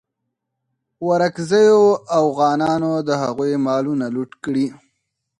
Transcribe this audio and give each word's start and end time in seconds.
ورکزیو 1.09 1.81
اوغانانو 2.19 2.91
د 3.07 3.09
هغوی 3.23 3.51
مالونه 3.65 4.05
لوټ 4.15 4.31
کړي. 4.43 4.67